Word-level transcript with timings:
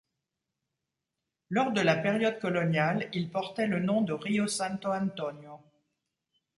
Lors 1.51 1.71
de 1.73 1.81
la 1.81 1.95
période 1.95 2.39
coloniale, 2.39 3.07
il 3.13 3.29
portait 3.29 3.67
le 3.67 3.79
nom 3.79 4.01
de 4.01 4.13
Rio 4.13 4.47
Santo 4.47 4.91
Antônio. 4.91 5.59